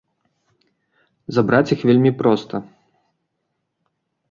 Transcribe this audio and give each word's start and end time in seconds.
Забраць 1.37 1.73
іх 1.77 1.85
вельмі 1.91 2.11
проста. 2.23 2.55